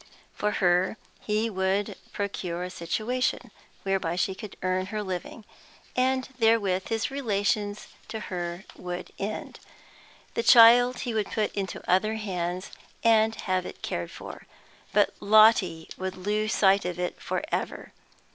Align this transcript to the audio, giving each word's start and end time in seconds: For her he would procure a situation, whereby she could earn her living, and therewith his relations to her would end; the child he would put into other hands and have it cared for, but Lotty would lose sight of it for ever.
For 0.33 0.53
her 0.53 0.97
he 1.19 1.47
would 1.47 1.95
procure 2.11 2.63
a 2.63 2.71
situation, 2.71 3.51
whereby 3.83 4.15
she 4.15 4.33
could 4.33 4.57
earn 4.63 4.87
her 4.87 5.03
living, 5.03 5.45
and 5.95 6.27
therewith 6.39 6.87
his 6.87 7.11
relations 7.11 7.87
to 8.07 8.21
her 8.33 8.65
would 8.75 9.11
end; 9.19 9.59
the 10.33 10.41
child 10.41 11.01
he 11.01 11.13
would 11.13 11.27
put 11.31 11.51
into 11.53 11.87
other 11.87 12.15
hands 12.15 12.71
and 13.03 13.35
have 13.41 13.63
it 13.67 13.83
cared 13.83 14.09
for, 14.09 14.47
but 14.91 15.13
Lotty 15.19 15.87
would 15.99 16.17
lose 16.17 16.51
sight 16.51 16.83
of 16.83 16.97
it 16.97 17.21
for 17.21 17.43
ever. 17.51 17.91